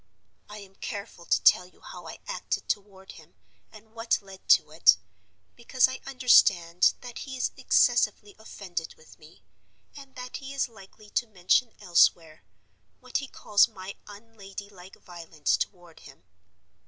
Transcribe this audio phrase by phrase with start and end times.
[0.49, 3.35] I am careful to tell you how I acted toward him,
[3.71, 4.97] and what led to it;
[5.55, 9.43] because I understand that he is excessively offended with me,
[9.95, 12.41] and that he is likely to mention elsewhere
[12.99, 16.23] what he calls my unladylike violence toward him.